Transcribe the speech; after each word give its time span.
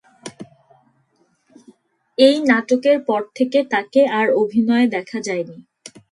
এই 2.17 2.35
নাটকের 2.49 2.97
পর 3.07 3.21
থেকে 3.35 3.59
তাকে 3.71 4.01
আর 4.09 4.27
অভিনয়ে 4.33 4.87
দেখা 4.87 5.17
যায়নি। 5.21 5.57